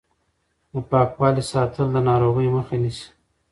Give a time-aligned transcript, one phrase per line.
[0.71, 3.07] د پاکوالي ساتل د ناروغۍ مخه نیسي.